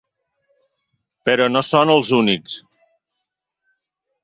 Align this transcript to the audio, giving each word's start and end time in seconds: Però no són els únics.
Però 1.29 1.47
no 1.51 1.63
són 1.67 1.93
els 1.97 2.11
únics. 2.21 2.57